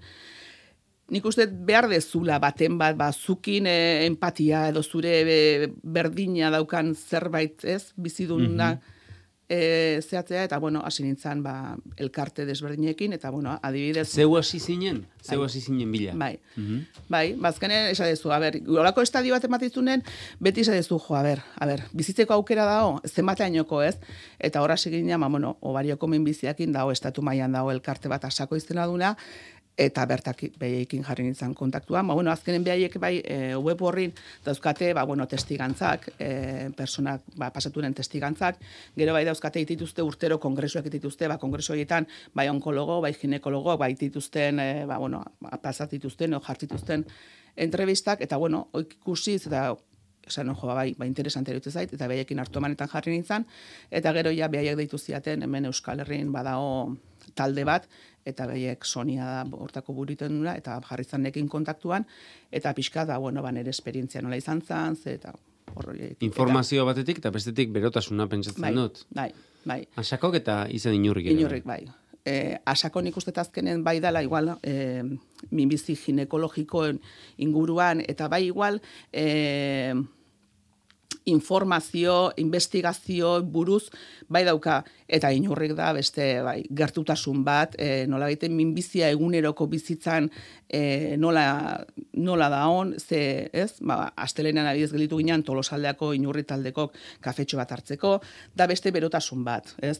nik 1.13 1.27
uste 1.29 1.47
behar 1.51 1.89
dezula 1.91 2.39
baten 2.43 2.79
bat, 2.81 2.97
ba, 2.97 3.11
zukin 3.13 3.67
eh, 3.69 4.07
empatia 4.07 4.69
edo 4.73 4.83
zure 4.83 5.19
eh, 5.23 5.69
berdina 5.83 6.51
daukan 6.55 6.95
zerbait, 6.95 7.65
ez, 7.65 7.93
bizidun 7.97 8.57
da, 8.57 8.75
eh, 9.55 10.01
zehatzea, 10.01 10.45
eta, 10.49 10.57
bueno, 10.59 10.81
hasi 10.85 11.03
nintzen, 11.05 11.43
ba, 11.45 11.77
elkarte 12.01 12.47
desberdinekin, 12.49 13.13
eta, 13.13 13.29
bueno, 13.31 13.59
adibidez... 13.63 14.07
Zeu 14.09 14.37
hasi 14.39 14.59
zinen? 14.61 15.03
Zeu 15.21 15.41
Bai. 15.43 15.47
hasi 15.51 15.61
zinen 15.61 15.93
bila? 15.93 16.15
Bai, 16.17 16.39
Mhm. 16.57 16.79
bai, 17.13 17.35
bazkenen 17.35 17.91
esadezu, 17.91 18.33
a 18.33 18.39
ber, 18.41 18.57
olako 18.67 19.03
estadio 19.05 19.35
bat 19.37 19.45
ematizunen, 19.45 20.03
beti 20.41 20.65
esadezu, 20.65 20.99
jo, 20.99 21.15
a 21.17 21.23
ber, 21.23 21.43
a 21.61 21.67
ber, 21.69 21.83
bizitzeko 21.93 22.33
aukera 22.35 22.65
dago, 22.65 23.01
zenbateainoko 23.05 23.83
ez, 23.83 23.99
eta 24.39 24.63
horra 24.63 24.77
segina, 24.81 25.19
ma, 25.19 25.29
bueno, 25.29 25.59
obarioko 25.61 26.09
minbiziakin 26.09 26.73
dago, 26.73 26.93
estatu 26.93 27.21
mailan 27.23 27.53
dago 27.53 27.71
elkarte 27.77 28.09
bat 28.09 28.25
asako 28.25 28.57
izena 28.57 28.87
duna, 28.87 29.17
eta 29.77 30.05
bertak 30.07 30.43
behaiekin 30.61 31.05
jarri 31.05 31.25
nintzen 31.25 31.55
kontaktua. 31.55 32.03
Ma, 32.03 32.15
bueno, 32.15 32.31
azkenen 32.31 32.65
behaiek 32.65 32.99
bai 33.01 33.15
e, 33.25 33.57
web 33.57 33.81
horrin 33.83 34.13
dauzkate, 34.45 34.93
ba, 34.95 35.05
bueno, 35.09 35.27
testigantzak, 35.29 36.09
e, 36.19 36.71
personak 36.77 37.23
ba, 37.37 37.51
pasaturen 37.55 37.95
testigantzak, 37.95 38.61
gero 38.97 39.15
bai 39.17 39.25
dauzkate 39.25 39.63
itituzte 39.65 40.05
urtero 40.05 40.39
kongresuak 40.41 40.91
itituzte, 40.93 41.29
ba, 41.29 41.39
kongresu 41.41 41.73
horietan 41.73 42.09
bai 42.35 42.49
onkologo, 42.53 43.01
bai 43.01 43.15
ginekologo, 43.15 43.79
bai 43.79 43.93
itituzten, 43.95 44.61
e, 44.61 44.85
ba, 44.87 44.99
bueno, 44.99 45.25
ba, 45.41 45.57
pasatituzten, 45.63 46.35
o 46.35 46.41
jartituzten 46.41 47.07
entrevistak, 47.57 48.21
eta 48.21 48.37
bueno, 48.37 48.67
oik 48.73 48.99
ikusiz, 49.01 49.47
eta 49.47 49.73
esan 50.27 50.53
jo, 50.55 50.69
bai, 50.69 50.93
ba, 50.99 51.07
interesante 51.07 51.51
iruditzen 51.51 51.73
zait, 51.73 51.95
eta 51.97 52.09
behaiekin 52.09 52.39
hartu 52.39 52.61
emanetan 52.61 52.91
jarri 52.93 53.17
nintzen, 53.17 53.47
eta 53.91 54.13
gero 54.15 54.33
ja 54.37 54.49
behaiek 54.53 54.77
deitu 54.79 54.99
ziaten, 54.99 55.43
hemen 55.43 55.67
Euskal 55.71 56.05
Herrin 56.05 56.31
badao 56.33 56.95
talde 57.35 57.65
bat, 57.65 57.89
eta 58.25 58.47
behiek 58.47 58.85
Sonia 58.85 59.25
da 59.27 59.63
hortako 59.65 59.95
buriten 59.97 60.39
dura, 60.39 60.57
eta 60.59 60.79
jarri 60.89 61.05
zanekin 61.05 61.49
kontaktuan, 61.49 62.07
eta 62.51 62.75
pixka 62.75 63.05
da, 63.09 63.19
bueno, 63.19 63.43
ba, 63.43 63.53
nire 63.53 63.71
esperientzia 63.71 64.23
nola 64.23 64.39
izan 64.39 64.63
zan, 64.63 64.97
ze, 64.97 65.17
eta 65.19 65.35
horri. 65.75 66.13
Informazio 66.21 66.87
batetik 66.87 67.23
eta 67.23 67.33
bestetik 67.35 67.73
berotasuna 67.75 68.29
pentsatzen 68.29 68.63
bai, 68.63 68.75
dut. 68.77 69.05
bai, 69.11 69.31
bai. 69.65 69.83
Asakok 69.97 70.39
eta 70.43 70.63
izan 70.71 70.95
inurrik. 70.99 71.27
ere, 71.27 71.41
Inorrik, 71.41 71.67
bai. 71.67 71.83
E, 72.25 72.57
asako 72.71 73.01
nik 73.03 73.17
uste 73.19 73.33
azkenen 73.41 73.83
bai 73.83 73.99
dela 74.01 74.23
igual 74.23 74.53
e, 74.63 75.03
minbizi 75.51 75.97
ginekologikoen 75.99 77.01
inguruan, 77.39 78.03
eta 78.07 78.29
bai 78.29 78.45
igual 78.47 78.81
e, 79.13 79.95
informazio, 81.25 82.33
investigazio 82.37 83.43
buruz 83.43 83.91
bai 84.29 84.45
dauka 84.45 84.83
eta 85.07 85.31
inurrik 85.33 85.75
da 85.79 85.93
beste 85.93 86.43
bai 86.43 86.63
gertutasun 86.71 87.45
bat, 87.45 87.77
e, 87.79 88.07
nola 88.09 88.27
baiten 88.31 88.55
minbizia 88.57 89.11
eguneroko 89.13 89.67
bizitzan 89.71 90.29
e, 90.69 91.17
nola, 91.17 91.85
nola 92.15 92.49
da 92.53 92.65
on, 92.69 92.95
ze, 92.99 93.49
ez? 93.53 93.77
Ba, 93.81 94.13
astelenean 94.17 94.67
abidez 94.67 94.91
gelitu 94.93 95.21
ginen 95.21 95.45
tolosaldeako 95.47 96.13
inurri 96.17 96.45
taldekok 96.49 96.97
kafetxo 97.21 97.61
bat 97.61 97.73
hartzeko, 97.73 98.19
da 98.57 98.67
beste 98.67 98.93
berotasun 98.93 99.45
bat, 99.45 99.75
ez? 99.83 99.99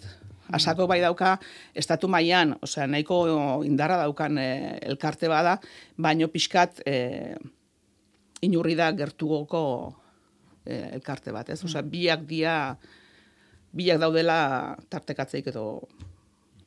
Asako 0.53 0.89
bai 0.91 1.01
dauka, 1.01 1.37
estatu 1.79 2.09
mailan, 2.11 2.57
osea, 2.61 2.89
nahiko 2.91 3.23
indarra 3.65 4.03
daukan 4.03 4.39
e, 4.39 4.49
elkarte 4.91 5.31
bada, 5.31 5.59
baino 5.97 6.29
pixkat 6.29 6.83
e, 6.85 7.37
inurri 8.43 8.75
da 8.77 8.91
gertugoko 8.97 9.63
elkarte 10.67 11.33
bat, 11.33 11.49
ez? 11.51 11.63
Osea, 11.65 11.83
biak 11.83 12.27
dia, 12.29 12.77
biak 13.73 14.01
daudela 14.01 14.77
tartekatzeik 14.89 15.53
edo 15.53 15.67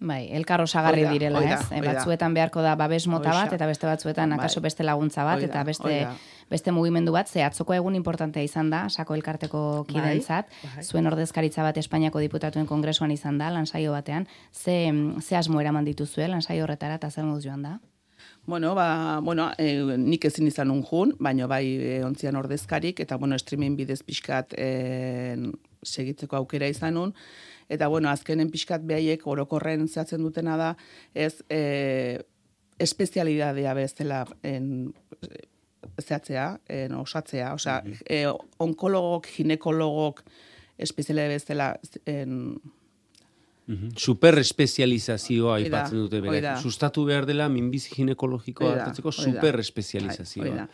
Bai, 0.05 0.27
elkar 0.35 0.59
osagarri 0.59 1.05
direla, 1.07 1.39
hoi 1.39 1.47
da, 1.47 1.55
ez? 1.55 1.69
hoi 1.69 1.77
E, 1.79 1.81
da. 1.81 1.93
batzuetan 1.93 2.33
beharko 2.35 2.61
da 2.61 2.75
babes 2.75 3.05
mota 3.07 3.31
bat, 3.31 3.53
eta 3.55 3.67
beste 3.69 3.87
batzuetan 3.87 4.33
Bai. 4.33 4.39
akaso 4.39 4.61
beste 4.61 4.83
laguntza 4.83 5.23
bat, 5.23 5.39
Hoi 5.39 5.47
da, 5.47 5.47
eta 5.47 5.63
beste, 5.63 6.07
beste 6.51 6.73
mugimendu 6.75 7.13
bat, 7.15 7.31
ze 7.31 7.43
atzoko 7.43 7.73
egun 7.73 7.95
importantea 7.95 8.43
izan 8.43 8.69
da, 8.69 8.89
sako 8.89 9.15
elkarteko 9.15 9.85
kidentzat, 9.87 10.51
bai. 10.75 10.83
zuen 10.83 11.07
ordezkaritza 11.07 11.63
bat 11.63 11.77
Espainiako 11.77 12.19
diputatuen 12.19 12.67
kongresuan 12.67 13.11
izan 13.11 13.37
da, 13.37 13.49
lansaio 13.49 13.95
batean, 13.95 14.27
ze, 14.51 14.91
ze 15.21 15.35
asmo 15.35 15.61
eraman 15.61 15.85
dituzue 15.85 16.27
lansaio 16.27 16.63
horretara, 16.67 16.95
eta 16.95 17.09
zer 17.09 17.23
joan 17.41 17.63
da? 17.63 17.79
Bueno, 18.47 18.75
ba, 18.75 19.19
bueno, 19.23 19.49
e, 19.57 19.97
nik 19.97 20.25
ezin 20.29 20.45
izan 20.45 20.69
un 20.69 20.83
jun, 20.85 21.15
baino 21.17 21.47
bai 21.49 21.65
e, 21.81 21.95
ontzian 22.05 22.37
ordezkarik, 22.37 22.99
eta 23.01 23.17
bueno, 23.17 23.39
streaming 23.41 23.73
bidez 23.79 24.03
pixkat 24.05 24.53
e, 24.61 24.69
segitzeko 25.81 26.37
aukera 26.37 26.69
izan 26.69 26.93
nun. 26.93 27.15
Eta 27.73 27.89
bueno, 27.89 28.11
azkenen 28.11 28.51
pixkat 28.53 28.85
behaiek 28.85 29.25
orokorren 29.25 29.87
zehatzen 29.87 30.21
dutena 30.21 30.59
da, 30.61 30.69
ez 31.15 31.41
e, 31.49 32.21
espezialidadea 32.77 33.73
bezala 33.73 34.21
en, 34.45 34.93
zehatzea, 36.03 36.47
en, 36.69 36.95
osatzea. 37.01 37.51
Osea, 37.57 37.81
e, 38.05 38.27
onkologok, 38.61 39.25
ginekologok, 39.39 40.21
espezialidade 40.77 41.39
bezala 41.39 41.73
en, 42.05 42.59
Mhm. 43.67 43.95
Super 43.97 44.37
espezializazioa 44.37 45.55
aipatzen 45.57 46.03
dute 46.03 46.21
bere. 46.21 46.55
Sustatu 46.61 47.05
behar 47.07 47.25
dela 47.25 47.49
minbizi 47.49 47.95
ginekologikoa 47.95 48.75
hartatzeko 48.75 49.11
super 49.11 49.59
espezializazioa. 49.59 50.55
da. 50.55 50.67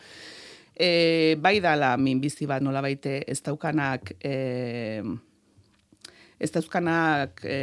E, 0.72 1.36
bai 1.40 1.58
dala 1.60 1.96
minbizi 1.96 2.46
bat 2.48 2.62
nola 2.64 2.80
baite 2.84 3.22
ez 3.28 3.40
daukanak 3.44 4.14
e, 4.24 5.02
ez 6.42 6.50
dauzkanak 6.50 7.44
e, 7.44 7.58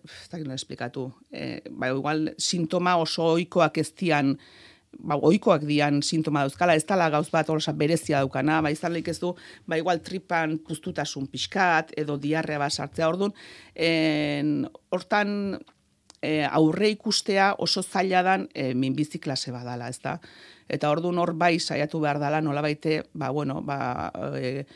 ez 0.00 0.28
dakit 0.30 0.46
nola 0.46 0.56
esplikatu 0.56 1.10
e, 1.30 1.60
bai, 1.70 1.90
igual 1.92 2.30
sintoma 2.38 2.96
oso 3.02 3.26
oikoak 3.34 3.82
ez 3.82 3.90
dian 3.98 4.36
ba, 4.98 5.16
oikoak 5.16 5.64
dian 5.66 6.00
sintoma 6.02 6.44
dauzkala, 6.46 6.76
ez 6.76 6.84
dala 6.86 7.08
gauz 7.12 7.28
bat 7.32 7.48
orosa 7.50 7.72
berezia 7.76 8.20
daukana, 8.24 8.60
ba, 8.64 8.72
izan 8.74 8.94
lehik 8.94 9.10
ez 9.12 9.18
du, 9.22 9.32
ba, 9.66 9.78
igual 9.78 10.02
tripan 10.04 10.58
puztutasun 10.66 11.28
pixkat, 11.32 11.92
edo 11.98 12.18
diarrea 12.20 12.60
bat 12.62 12.74
sartzea 12.74 13.08
orduan, 13.08 13.34
en, 13.74 14.66
hortan 14.94 15.30
e, 16.22 16.42
aurre 16.44 16.90
ikustea 16.94 17.52
oso 17.62 17.82
zaila 17.82 18.22
dan 18.26 18.48
e, 18.54 18.72
minbizi 18.74 19.20
klase 19.22 19.54
badala, 19.54 19.90
ez 19.92 20.00
da? 20.02 20.18
Eta 20.68 20.90
orduan 20.90 21.18
hor 21.22 21.34
bai 21.38 21.56
saiatu 21.60 22.00
behar 22.02 22.20
dala 22.22 22.42
nola 22.42 22.64
baite, 22.64 23.02
ba, 23.14 23.30
bueno, 23.30 23.60
ba, 23.62 24.10
e, 24.34 24.66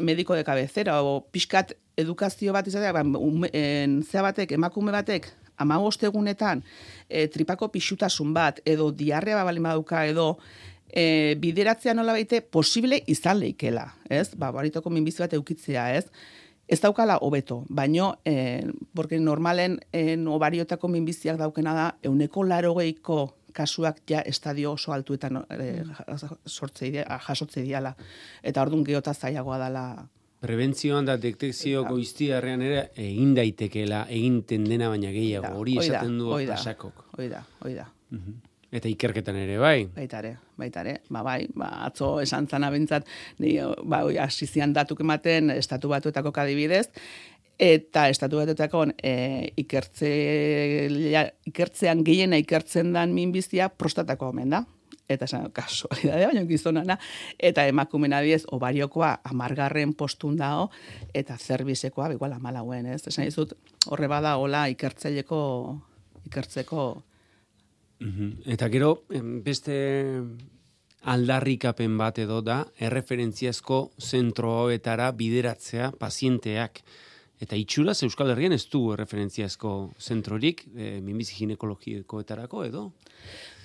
mediko 0.00 0.36
de 0.36 0.44
cabecera, 0.44 1.00
o 1.02 1.20
pixkat 1.32 1.74
edukazio 2.00 2.54
bat 2.56 2.68
izatea, 2.68 2.92
ba, 2.96 3.04
ume, 3.18 3.50
en, 3.52 4.00
batek, 4.12 4.54
emakume 4.56 4.92
batek, 4.94 5.28
amagost 5.60 6.02
egunetan, 6.08 6.64
e, 7.08 7.28
tripako 7.28 7.70
pixutasun 7.70 8.34
bat, 8.34 8.60
edo 8.64 8.90
diarrea 8.92 9.38
ba 9.40 9.46
balin 9.48 9.68
badauka, 9.68 10.04
edo 10.08 10.26
e, 10.88 11.36
bideratzea 11.40 11.94
nola 11.94 12.16
baite, 12.16 12.42
posible 12.42 13.02
izan 13.06 13.40
leikela, 13.40 13.86
ez? 14.08 14.30
Ba, 14.36 14.50
baritoko 14.56 14.90
minbizi 14.90 15.22
bat 15.22 15.38
eukitzea, 15.38 15.90
ez? 15.96 16.06
Ez 16.70 16.78
daukala 16.78 17.16
hobeto, 17.18 17.64
baino, 17.68 18.20
eh, 18.24 18.62
porque 18.94 19.18
normalen 19.18 19.80
en 19.90 20.28
obariotako 20.28 20.86
minbiziak 20.88 21.36
daukena 21.36 21.72
da, 21.74 21.86
euneko 22.06 22.44
larogeiko 22.46 23.34
kasuak 23.52 23.98
ja 24.06 24.20
estadio 24.20 24.76
oso 24.76 24.92
altuetan 24.94 25.40
eh, 25.50 25.82
sortze 26.46 26.86
idea, 26.86 27.18
jasotze 27.26 27.64
diala. 27.66 27.96
Eta 28.42 28.62
orduan 28.62 28.84
geota 28.86 29.14
zailagoa 29.14 29.58
dala 29.58 29.84
Prebentzioan 30.40 31.04
da 31.04 31.18
detekzio 31.20 31.82
goiztiarrean 31.84 32.62
ere 32.64 32.84
egin 32.96 33.34
daitekeela 33.36 34.06
egiten 34.08 34.64
dena 34.64 34.88
baina 34.88 35.10
gehiago. 35.12 35.50
Hori 35.60 35.76
esaten 35.82 36.16
du 36.18 36.30
hoi 36.32 36.46
da, 36.48 36.56
asakok. 36.56 37.02
Hoi 37.18 37.28
da, 37.28 37.42
hoi 37.64 37.74
da. 37.76 37.90
Mhm. 38.10 38.38
Eta 38.70 38.88
ikerketan 38.88 39.36
ere 39.36 39.58
bai. 39.58 39.88
Baitare, 39.90 40.36
baitare. 40.56 41.00
Ba, 41.10 41.24
bai, 41.26 41.42
ba, 41.58 41.68
atzo 41.88 42.20
esan 42.22 42.46
zana 42.46 42.70
bentzat, 42.70 43.08
ni, 43.42 43.56
ba, 43.82 44.04
hasi 44.22 44.46
zian 44.46 44.72
datuk 44.72 45.02
ematen 45.02 45.50
estatu 45.56 45.90
batuetako 45.90 46.30
kadibidez, 46.32 46.86
eta 47.60 48.06
estatu 48.08 48.38
batuetako 48.40 48.86
e, 48.96 49.14
ikertze, 49.60 50.10
ikertzean 51.50 52.04
gehiena 52.06 52.38
ikertzen 52.40 52.94
dan 52.94 53.12
minbizia 53.12 53.68
prostatako 53.68 54.30
omen 54.30 54.54
da. 54.56 54.64
Eta 55.10 55.26
esan, 55.26 55.48
kasualidadea, 55.54 56.30
baina 56.30 56.44
gizonana, 56.46 56.96
eta 57.38 57.66
emakumen 57.66 58.14
abiez, 58.14 58.44
obariokoa 58.54 59.16
amargarren 59.32 59.94
postun 59.98 60.36
dao, 60.38 60.68
eta 61.14 61.36
zerbizekoa, 61.36 62.12
igual 62.14 62.36
amalauen, 62.36 62.86
ez? 62.94 63.02
Esan 63.10 63.26
dizut, 63.26 63.56
horre 63.90 64.06
bada, 64.10 64.36
hola, 64.38 64.68
ikertzaileko, 64.70 65.40
ikertzeko. 66.30 66.86
Eta 68.54 68.70
gero, 68.72 68.94
beste 69.44 69.76
aldarrikapen 71.10 71.96
bat 71.98 72.18
edo 72.20 72.40
da, 72.44 72.62
erreferentziazko 72.80 73.80
zentroetara 74.00 75.10
bideratzea 75.16 75.92
pazienteak. 76.00 76.82
Eta 77.40 77.56
itxuraz 77.56 78.02
Euskal 78.04 78.34
Herrian 78.34 78.52
ez 78.52 78.66
du 78.68 78.82
referentziazko 78.96 79.92
zentrorik, 79.98 80.66
e, 80.76 80.98
minbizi 81.00 81.38
ginekologikoetarako 81.38 82.64
edo? 82.66 82.90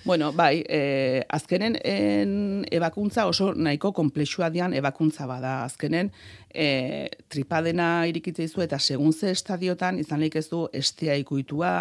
Bueno, 0.06 0.32
bai, 0.32 0.62
e, 0.68 1.24
azkenen 1.28 1.80
en, 1.82 2.64
ebakuntza 2.70 3.24
oso 3.26 3.48
nahiko 3.58 3.90
komplexua 3.90 4.52
dian 4.54 4.70
ebakuntza 4.78 5.26
bada. 5.26 5.64
Azkenen 5.64 6.12
e, 6.54 7.08
tripadena 7.26 7.88
irikitze 8.06 8.46
izu 8.46 8.62
eta 8.62 8.78
segun 8.78 9.10
ze 9.10 9.32
estadiotan 9.34 9.98
izan 9.98 10.22
lehik 10.22 10.38
ez 10.38 10.44
du 10.52 10.68
estea 10.70 11.18
ikuitua, 11.18 11.72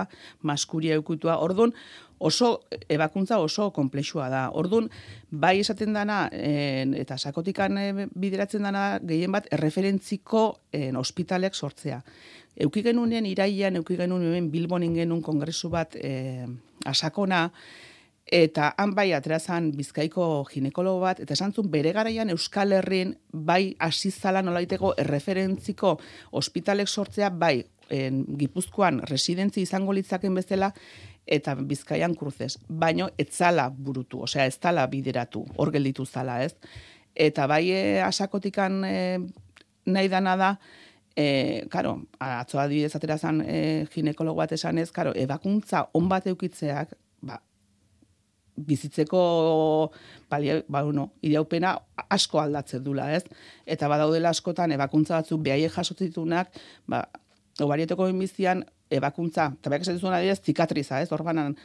maskuria 0.41 0.97
ikuitua. 0.97 1.37
Orduan, 1.37 1.75
oso 2.17 2.65
ebakuntza 2.89 3.37
oso 3.37 3.69
komplexua 3.69 4.31
da. 4.33 4.43
Ordun 4.57 4.89
bai 5.29 5.59
esaten 5.59 5.93
dana 5.93 6.25
en, 6.33 6.97
eta 6.97 7.21
sakotikan 7.21 7.77
e, 7.77 8.09
bideratzen 8.09 8.65
dana 8.65 8.97
gehien 9.05 9.37
bat 9.37 9.53
erreferentziko 9.53 10.47
en, 10.73 10.97
ospitalek 10.97 11.53
sortzea. 11.53 12.01
Euki 12.57 12.81
genunen 12.81 13.29
iraian, 13.29 13.77
euki 13.77 14.01
genunen 14.01 14.49
Bilbon 14.49 14.81
ingenun 14.81 15.21
kongresu 15.21 15.69
bat 15.69 15.93
e, 15.93 16.47
asakona, 16.89 17.51
eta 18.25 18.73
han 18.77 18.95
bai 18.95 19.11
atrazan 19.13 19.69
bizkaiko 19.77 20.45
ginekologo 20.49 20.99
bat, 21.03 21.19
eta 21.21 21.33
esan 21.33 21.53
zuen 21.53 21.69
bere 21.71 21.91
garaian 21.93 22.29
Euskal 22.33 22.73
Herrin 22.73 23.13
bai 23.31 23.75
asizala 23.79 24.41
nolaiteko 24.41 24.95
erreferentziko 24.97 25.99
ospitalek 26.31 26.87
sortzea 26.87 27.29
bai 27.29 27.65
en, 27.89 28.23
Gipuzkoan 28.37 29.01
residentzi 29.05 29.61
izango 29.61 29.93
litzaken 29.93 30.33
bezala, 30.35 30.71
eta 31.25 31.55
bizkaian 31.55 32.15
kruzez. 32.15 32.55
Baino, 32.69 33.09
etzala 33.17 33.69
burutu, 33.69 34.21
osea, 34.25 34.45
ez 34.45 34.57
tala 34.61 34.85
bideratu, 34.87 35.45
hor 35.57 35.71
gelditu 35.73 36.05
zala, 36.05 36.41
ez? 36.43 36.55
Eta 37.15 37.47
bai 37.47 37.63
e, 37.71 38.01
asakotikan 38.03 38.83
e, 38.85 38.95
nahi 39.85 40.09
dana 40.09 40.35
da, 40.37 40.51
e, 41.15 41.65
karo, 41.71 41.97
atzoa 42.19 42.65
adibidez 42.65 42.95
atera 42.97 43.17
zan 43.17 43.41
e, 43.41 43.85
ginekologo 43.93 44.41
bat 44.41 44.53
esan 44.57 44.81
ez, 44.81 44.91
karo, 44.91 45.13
ebakuntza 45.15 45.87
on 45.93 46.09
bat 46.09 46.27
eukitzeak, 46.29 46.93
ba, 47.21 47.39
bizitzeko 48.55 49.21
balia, 50.31 50.61
ba, 50.71 50.83
uno, 50.87 51.09
iraupena 51.25 51.75
asko 52.09 52.39
aldatzen 52.39 52.83
dula, 52.83 53.09
ez? 53.15 53.23
Eta 53.65 53.89
badaudela 53.91 54.31
askotan 54.31 54.71
ebakuntza 54.75 55.19
batzuk 55.19 55.41
behaiek 55.43 55.73
jasotzitunak, 55.75 56.53
ba, 56.87 57.05
obarietoko 57.61 58.07
bizian 58.19 58.63
ebakuntza, 58.91 59.51
eta 59.59 59.71
behar 59.71 59.83
esatzen 59.83 60.01
zuen 60.01 60.15
adibidez, 60.15 60.41
zikatriza, 60.45 61.01
ez, 61.01 61.11
orbanan, 61.15 61.55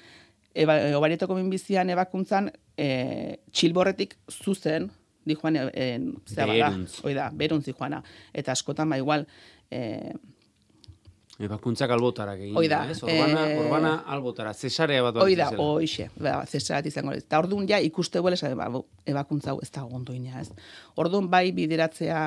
eba, 0.54 0.76
obarietoko 0.99 1.37
minbizian 1.38 1.90
ebakuntzan, 1.94 2.50
e, 2.76 3.38
txilborretik 3.52 4.16
zuzen, 4.30 4.90
di 5.26 5.37
joan, 5.37 5.56
e, 5.56 5.66
e, 5.75 5.87
zera 6.26 6.70
oida, 7.04 7.30
beruntz. 7.37 7.68
joana, 7.76 8.02
eta 8.32 8.52
askotan, 8.52 8.90
ba, 8.90 8.99
igual, 8.99 9.26
e, 9.70 10.12
Ebakuntzak 11.40 11.90
albotarak 11.94 12.40
egin. 12.42 12.56
Oida. 12.61 12.82
Ez? 12.90 12.99
Orbana, 13.02 13.44
e... 13.49 13.59
orbana 13.62 13.92
albotara. 14.12 14.52
Cesarea 14.54 15.02
bat 15.06 15.16
bat 15.16 15.25
Oida, 15.25 15.49
oixe. 15.64 16.11
Ba, 16.20 16.40
cesarea 16.47 16.92
izango. 16.92 17.14
Eta 17.16 17.38
orduan 17.40 17.68
ja 17.68 17.78
ikuste 17.80 18.20
huele, 18.20 18.37
ba, 18.59 18.68
ebakuntza 19.09 19.56
ez 19.62 19.70
da 19.73 19.87
gondoina, 19.88 20.42
ez. 20.42 20.50
Orduan 21.00 21.30
bai 21.32 21.47
bideratzea 21.56 22.20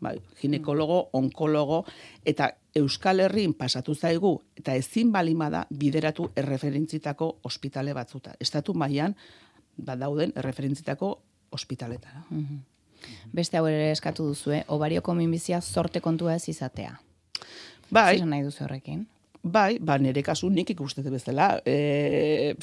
bai, 0.00 0.16
ginekologo, 0.40 1.08
onkologo, 1.16 1.84
eta 2.24 2.50
Euskal 2.76 3.20
Herrin 3.24 3.54
pasatu 3.56 3.94
zaigu, 3.94 4.34
eta 4.56 4.74
ezin 4.76 5.12
balimada 5.12 5.64
bideratu 5.70 6.30
erreferentzitako 6.36 7.30
ospitale 7.48 7.94
batzuta. 7.96 8.34
Estatu 8.40 8.74
mailan 8.74 9.16
badauden 9.76 10.32
erreferentzitako 10.36 11.12
ospitaletara. 11.52 12.24
Mm 12.30 12.64
Beste 13.30 13.58
hau 13.58 13.66
ere 13.68 13.90
eskatu 13.92 14.24
duzue, 14.26 14.62
obarioko 14.72 15.14
minbizia 15.14 15.60
sorte 15.60 16.00
kontua 16.00 16.34
ez 16.34 16.48
izatea. 16.48 16.96
Bai. 17.90 18.18
Zer 18.18 18.26
nahi 18.26 18.42
duzu 18.46 18.64
horrekin? 18.64 19.04
Bai, 19.46 19.78
ba, 19.78 19.94
nire 20.02 20.22
kasu 20.26 20.48
nik 20.50 20.72
ikustete 20.74 21.10
bezala. 21.12 21.60
E, 21.66 22.56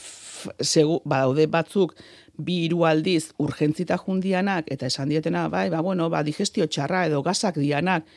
segu, 0.60 1.00
ba, 1.08 1.22
daude 1.24 1.46
batzuk, 1.48 1.94
bi 2.36 2.64
hiru 2.66 2.84
aldiz 2.90 3.32
urgentzita 3.40 3.98
jundianak, 4.02 4.68
eta 4.74 4.90
esan 4.92 5.14
dietena, 5.14 5.48
bai, 5.50 5.70
ba, 5.72 5.80
bueno, 5.86 6.10
ba, 6.12 6.24
digestio 6.28 6.68
txarra 6.68 7.06
edo 7.08 7.22
gazak 7.24 7.62
dianak, 7.62 8.08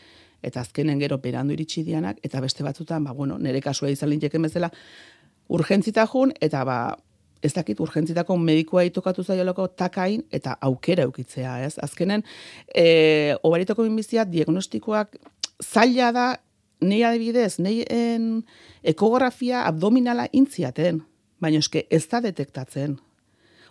eta 0.42 0.64
azkenen 0.64 0.98
gero 0.98 1.18
berandu 1.22 1.54
iritsi 1.54 1.84
dianak, 1.86 2.18
eta 2.26 2.42
beste 2.42 2.66
batzutan, 2.66 3.04
ba, 3.06 3.14
bueno, 3.14 3.38
nire 3.38 3.62
kasua 3.62 3.92
izan 3.92 4.10
linteken 4.10 4.48
bezala, 4.48 4.72
urgentzita 5.48 6.06
jun, 6.10 6.32
eta 6.42 6.64
ba, 6.66 6.80
ez 7.46 7.52
dakit 7.54 7.78
urgentzitako 7.80 8.34
medikoa 8.40 8.82
itokatu 8.88 9.22
zaiolako 9.22 9.68
takain 9.78 10.24
eta 10.34 10.56
aukera 10.60 11.04
eukitzea, 11.06 11.60
ez? 11.66 11.76
Azkenen, 11.82 12.24
e, 12.74 13.36
obaritoko 13.46 13.84
binbizia 13.86 14.24
diagnostikoak 14.26 15.14
zaila 15.62 16.10
da 16.12 16.26
nei 16.80 17.02
adibidez, 17.04 17.58
nei 17.58 17.82
en 17.90 18.44
ekografia 18.82 19.64
abdominala 19.66 20.28
intziaten, 20.32 21.02
baina 21.40 21.60
eske 21.62 21.86
ez 21.90 22.04
da 22.10 22.20
detektatzen. 22.24 22.98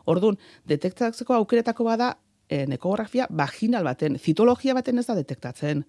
Ordun, 0.05 0.37
detektatzeko 0.69 1.33
aukeretako 1.33 1.85
bada 1.87 2.15
en 2.49 2.73
ekografia 2.75 3.25
vaginal 3.29 3.85
baten, 3.85 4.19
zitologia 4.19 4.75
baten 4.77 5.01
ez 5.01 5.05
da 5.07 5.15
detektatzen. 5.17 5.81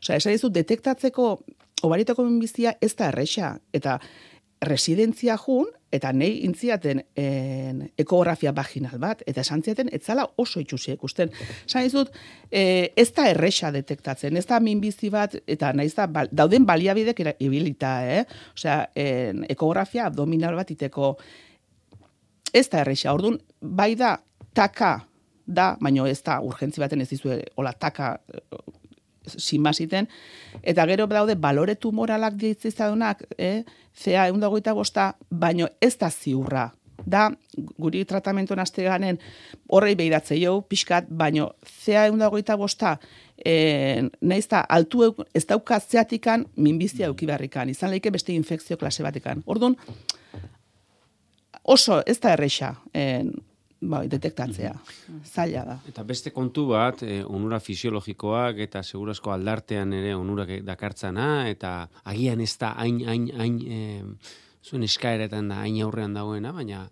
Osea, 0.00 0.16
esan 0.16 0.32
dizu 0.32 0.48
detektatzeko 0.52 1.32
obaritako 1.84 2.24
minbizia 2.24 2.74
ez 2.80 2.94
da 2.96 3.10
erresa 3.12 3.52
eta 3.72 3.98
residentzia 4.64 5.36
jun, 5.38 5.68
eta 5.92 6.10
nei 6.12 6.42
intziaten 6.44 7.00
en, 7.16 7.82
ekografia 7.98 8.52
vaginal 8.52 8.98
bat, 9.00 9.22
eta 9.26 9.40
esan 9.40 9.62
ziaten, 9.64 9.88
etzala 9.94 10.26
oso 10.36 10.60
itxusi 10.60 10.92
ikusten. 10.96 11.30
Esan 11.66 11.86
dizut, 11.86 12.12
e, 12.50 12.92
ez 12.96 13.08
da 13.16 13.28
erresa 13.30 13.70
detektatzen, 13.72 14.36
ez 14.36 14.44
da 14.46 14.60
minbizi 14.60 15.10
bat, 15.14 15.38
eta 15.46 15.72
naiz 15.72 15.94
da, 15.96 16.08
dauden 16.32 16.66
baliabidek 16.68 17.22
ibilita, 17.38 17.92
eh? 18.04 18.24
Osea, 18.56 18.80
en, 18.94 19.44
ekografia 19.48 20.08
abdominal 20.10 20.58
bat 20.58 20.72
iteko, 20.74 21.14
ez 22.52 22.66
da 22.68 22.82
erresa, 22.82 23.14
orduan, 23.14 23.38
bai 23.60 23.94
da, 23.96 24.16
taka 24.54 24.98
da, 25.48 25.72
baino 25.80 26.06
ez 26.06 26.20
da, 26.24 26.40
urgentzi 26.44 26.82
baten 26.82 27.00
ez 27.00 27.08
dizue, 27.08 27.40
hola, 27.56 27.72
taka 27.72 28.18
sinmasiten, 29.36 30.08
eta 30.62 30.86
gero 30.86 31.06
daude 31.06 31.36
balore 31.36 31.76
tumoralak 31.76 32.34
ditzizaunak, 32.40 33.24
eh? 33.38 33.64
zea 33.98 34.26
egun 34.28 34.40
dagoita 34.40 34.74
bosta, 34.74 35.12
baino 35.30 35.68
ez 35.80 35.96
da 35.98 36.10
ziurra. 36.10 36.68
Da, 37.06 37.28
guri 37.78 38.02
tratamentu 38.04 38.56
nazte 38.58 38.82
ganen, 38.82 39.20
horrei 39.70 39.94
behiratze 39.94 40.36
jo, 40.40 40.58
pixkat, 40.66 41.06
baino 41.08 41.52
zea 41.84 42.06
egun 42.08 42.18
dagoita 42.18 42.56
bosta, 42.58 42.96
e, 43.38 44.08
nahiz 44.20 44.48
da, 44.50 44.64
altu 44.68 45.12
ez 45.34 45.44
daukatzeatikan, 45.46 46.46
minbizia 46.56 47.06
eukibarrikan, 47.06 47.70
izan 47.70 47.94
leike 47.94 48.10
beste 48.10 48.34
infekzio 48.34 48.76
klase 48.76 49.06
batikan. 49.06 49.44
Orduan, 49.46 49.76
oso 51.62 52.02
ez 52.06 52.18
da 52.18 52.34
erreixa, 52.34 52.74
bai, 53.80 54.06
detektatzea. 54.08 54.72
Mm 54.74 55.20
Zaila 55.24 55.64
da. 55.64 55.78
Eta 55.88 56.04
beste 56.04 56.30
kontu 56.34 56.66
bat, 56.72 57.02
e, 57.02 57.22
onura 57.24 57.60
fisiologikoak 57.60 58.58
eta 58.66 58.82
segurazko 58.82 59.32
aldartean 59.32 59.92
ere 59.92 60.14
onurak 60.14 60.58
dakartzana, 60.64 61.48
eta 61.50 61.88
agian 62.04 62.40
ez 62.40 62.56
da 62.58 62.74
hain, 62.78 63.02
hain, 63.06 63.28
hain, 63.38 63.60
e, 63.60 64.02
zuen 64.64 64.82
eskaeretan 64.82 65.48
da 65.48 65.62
hain 65.62 65.80
aurrean 65.82 66.14
dagoena, 66.14 66.52
baina 66.52 66.88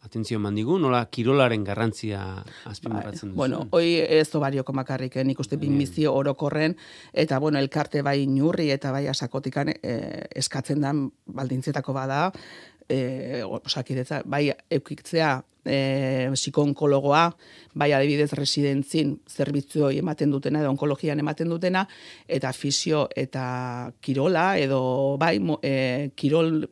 atentzio 0.00 0.38
mandigu, 0.40 0.78
nola 0.80 1.02
kirolaren 1.12 1.64
garrantzia 1.64 2.22
azpimarratzen 2.70 3.28
bai, 3.28 3.34
duzu? 3.34 3.36
Bueno, 3.36 3.60
hoi 3.76 4.00
ez 4.00 4.28
obarioko 4.34 4.72
makarrik, 4.72 5.18
eh, 5.20 5.24
nik 5.24 5.40
uste 5.40 5.58
bin 5.60 5.76
orokorren, 6.08 6.76
eta 7.12 7.38
bueno, 7.38 7.58
elkarte 7.58 8.02
bai 8.02 8.26
nurri 8.26 8.70
eta 8.70 8.92
bai 8.92 9.06
asakotikan 9.08 9.68
eh, 9.68 10.26
eskatzen 10.34 10.80
dan 10.80 11.10
baldintzetako 11.26 11.92
bada, 11.92 12.32
eh, 12.90 13.42
osakidetza, 13.44 14.22
bai 14.24 14.50
eukitzea 14.70 15.38
e, 15.64 16.30
psikoonkologoa, 16.34 17.24
bai 17.74 17.90
adibidez 17.94 18.32
residentzin 18.36 19.14
zerbitzu 19.28 19.90
ematen 20.00 20.32
dutena 20.32 20.62
edo 20.64 20.72
onkologian 20.72 21.20
ematen 21.20 21.50
dutena 21.52 21.86
eta 22.28 22.52
fisio 22.56 23.06
eta 23.16 23.92
kirola 24.00 24.52
edo 24.58 25.16
bai 25.20 25.36
e, 25.62 26.10
kirol 26.16 26.64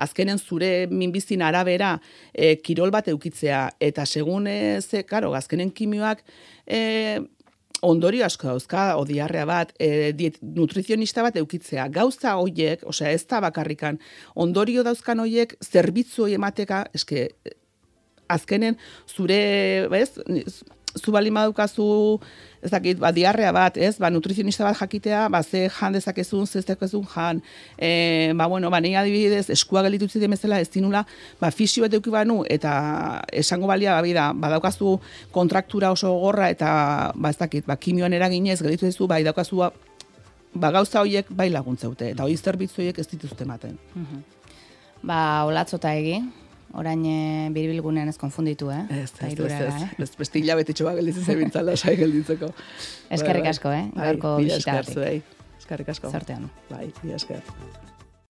azkenen 0.00 0.38
zure 0.38 0.86
minbizin 0.90 1.42
arabera 1.42 1.94
e, 2.32 2.56
kirol 2.56 2.90
bat 2.90 3.08
eukitzea 3.08 3.68
eta 3.80 4.06
segun 4.06 4.48
ze 4.80 5.04
karo 5.04 5.34
azkenen 5.34 5.70
kimioak 5.70 6.24
e, 6.66 7.20
ondorio 7.84 8.24
asko 8.26 8.48
dauzka, 8.48 8.84
odiarrea 9.00 9.44
bat, 9.48 9.74
e, 9.78 10.12
diet, 10.16 10.38
nutrizionista 10.56 11.24
bat 11.26 11.36
eukitzea. 11.40 11.88
Gauza 11.92 12.36
hoiek, 12.40 12.84
osea 12.88 13.12
ez 13.14 13.24
da 13.30 13.40
bakarrikan, 13.44 14.00
ondorio 14.34 14.84
dauzkan 14.86 15.20
hoiek, 15.24 15.56
zerbitzu 15.64 16.28
emateka, 16.34 16.84
eske, 16.96 17.28
azkenen 18.32 18.78
zure, 19.08 19.40
bez, 19.92 20.14
zu 20.96 21.12
bali 21.12 21.30
madukazu, 21.30 22.20
ez 22.62 22.70
dakit, 22.72 22.98
ba, 22.98 23.10
diarrea 23.12 23.52
bat, 23.52 23.76
ez, 23.76 23.96
ba, 24.00 24.08
nutrizionista 24.10 24.64
bat 24.64 24.78
jakitea, 24.78 25.26
ba, 25.28 25.42
ze 25.42 25.68
jan 25.68 25.92
dezakezun, 25.92 26.46
ze 26.46 26.58
ez 26.58 26.64
dezakezun 26.64 27.04
jan, 27.14 27.42
e, 27.76 28.32
ba, 28.34 28.46
bueno, 28.46 28.70
ba, 28.70 28.80
nahi 28.80 28.94
adibidez, 28.94 29.50
eskua 29.50 29.82
gelitu 29.84 30.08
zitzen 30.08 30.30
bezala, 30.30 30.60
ez 30.60 30.70
dinula, 30.70 31.04
ba, 31.40 31.50
fisio 31.50 31.84
bat 31.84 32.08
banu, 32.08 32.44
eta 32.48 33.22
esango 33.32 33.66
balia, 33.66 33.94
ba, 33.94 34.02
bida, 34.02 34.32
badaukazu 34.32 34.98
kontraktura 35.32 35.90
oso 35.92 36.12
gorra, 36.18 36.48
eta, 36.50 37.12
ba, 37.14 37.30
ez 37.30 37.38
dakit, 37.38 37.66
ba, 37.66 37.76
kimioan 37.76 38.12
eraginez, 38.12 38.62
gelitu 38.62 38.90
zu, 38.92 39.06
ba, 39.06 39.20
idaukazu, 39.20 39.56
ba, 39.56 39.72
ba, 40.54 40.70
gauza 40.70 41.00
horiek 41.00 41.26
bai 41.30 41.50
laguntzaute, 41.50 42.14
eta 42.14 42.24
hori 42.24 42.36
zerbitzu 42.36 42.80
horiek 42.80 42.98
ez 42.98 43.08
dituzte 43.10 43.44
ematen. 43.44 43.76
Ba, 45.04 45.44
olatzota 45.44 45.92
egi, 45.98 46.22
orain 46.80 47.04
e, 47.06 47.16
biribilgunean 47.54 48.10
ez 48.10 48.16
konfunditu, 48.20 48.70
eh? 48.74 48.82
Ez, 48.88 48.98
ez, 49.06 49.12
ez, 49.20 49.30
hirurara, 49.32 49.70
ez, 49.70 49.88
eh? 49.88 50.02
ez, 50.06 50.10
beste 50.18 50.42
hilabetitxo 50.42 50.88
bat 50.88 50.98
gelditzen 51.00 51.26
zebiltzala, 51.30 51.76
sai 51.80 51.96
gelditzeko. 52.00 52.50
Eskerrik 53.14 53.46
Bai, 53.46 53.48
bai. 53.48 53.56
asko, 53.56 53.74
eh? 53.74 53.88
Bai, 53.94 54.10
Gaurko 54.12 54.36
bisitagatik. 54.42 55.34
Eskerrik 55.64 55.90
asko. 55.94 56.12
Zortean. 56.12 56.50
Bai, 56.70 56.86
mila 57.02 57.20
esker. 57.22 57.44